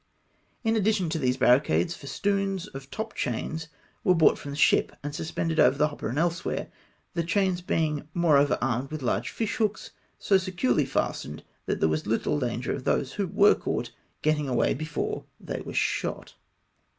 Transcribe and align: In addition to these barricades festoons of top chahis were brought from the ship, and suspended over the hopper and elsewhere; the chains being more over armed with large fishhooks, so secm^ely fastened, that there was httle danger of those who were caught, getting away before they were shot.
In 0.63 0.75
addition 0.75 1.09
to 1.09 1.19
these 1.19 1.37
barricades 1.37 1.93
festoons 1.93 2.65
of 2.65 2.89
top 2.89 3.13
chahis 3.15 3.67
were 4.03 4.15
brought 4.15 4.39
from 4.39 4.49
the 4.49 4.57
ship, 4.57 4.93
and 5.03 5.13
suspended 5.13 5.59
over 5.59 5.77
the 5.77 5.89
hopper 5.89 6.09
and 6.09 6.17
elsewhere; 6.17 6.69
the 7.13 7.21
chains 7.21 7.61
being 7.61 8.07
more 8.11 8.35
over 8.35 8.57
armed 8.63 8.89
with 8.89 9.03
large 9.03 9.29
fishhooks, 9.29 9.91
so 10.17 10.37
secm^ely 10.37 10.87
fastened, 10.87 11.43
that 11.67 11.81
there 11.81 11.87
was 11.87 12.05
httle 12.05 12.39
danger 12.39 12.73
of 12.73 12.83
those 12.83 13.11
who 13.13 13.27
were 13.27 13.53
caught, 13.53 13.91
getting 14.23 14.49
away 14.49 14.73
before 14.73 15.25
they 15.39 15.61
were 15.61 15.71
shot. 15.71 16.33